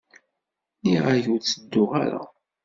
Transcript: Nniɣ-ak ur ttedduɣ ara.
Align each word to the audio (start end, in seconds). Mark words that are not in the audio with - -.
Nniɣ-ak 0.79 1.25
ur 1.33 1.39
ttedduɣ 1.41 1.91
ara. 2.03 2.21